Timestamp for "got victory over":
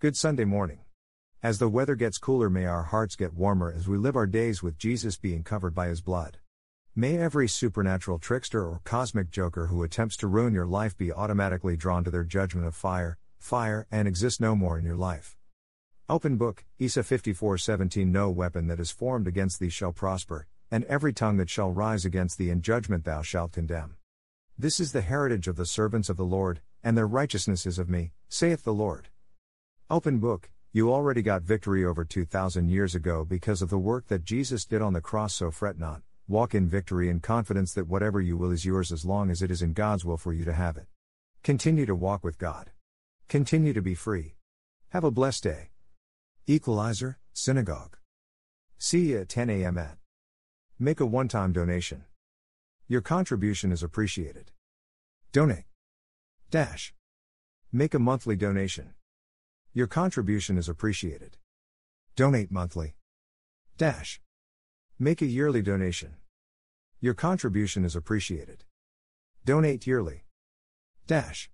31.20-32.04